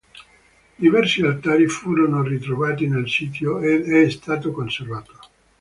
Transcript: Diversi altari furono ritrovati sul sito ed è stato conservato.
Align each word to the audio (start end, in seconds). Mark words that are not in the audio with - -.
Diversi 0.79 1.21
altari 1.21 1.67
furono 1.67 2.23
ritrovati 2.23 2.89
sul 2.89 3.07
sito 3.07 3.59
ed 3.59 3.87
è 3.87 4.09
stato 4.09 4.49
conservato. 4.51 5.13